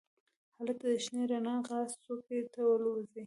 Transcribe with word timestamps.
هلته 0.59 0.85
د 0.91 0.95
شنې 1.03 1.23
رڼا 1.31 1.55
غره 1.65 1.87
څوکې 2.03 2.39
ته 2.53 2.59
والوزي. 2.67 3.19